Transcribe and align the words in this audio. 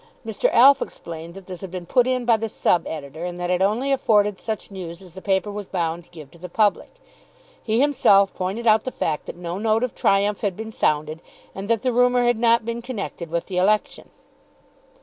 Mr. 0.25 0.49
Alf 0.51 0.81
explained 0.81 1.35
that 1.35 1.45
this 1.45 1.61
had 1.61 1.69
been 1.69 1.85
put 1.85 2.07
in 2.07 2.25
by 2.25 2.35
the 2.35 2.49
sub 2.49 2.87
editor, 2.87 3.23
and 3.23 3.39
that 3.39 3.51
it 3.51 3.61
only 3.61 3.91
afforded 3.91 4.39
such 4.39 4.71
news 4.71 4.99
as 4.99 5.13
the 5.13 5.21
paper 5.21 5.51
was 5.51 5.67
bound 5.67 6.05
to 6.05 6.09
give 6.09 6.31
to 6.31 6.39
the 6.39 6.49
public. 6.49 6.93
He 7.61 7.79
himself 7.79 8.33
pointed 8.33 8.65
out 8.65 8.83
the 8.83 8.91
fact 8.91 9.27
that 9.27 9.35
no 9.37 9.59
note 9.59 9.83
of 9.83 9.93
triumph 9.93 10.41
had 10.41 10.57
been 10.57 10.71
sounded, 10.71 11.21
and 11.53 11.69
that 11.69 11.83
the 11.83 11.93
rumour 11.93 12.23
had 12.23 12.39
not 12.39 12.65
been 12.65 12.81
connected 12.81 13.29
with 13.29 13.45
the 13.45 13.57
election. 13.57 14.09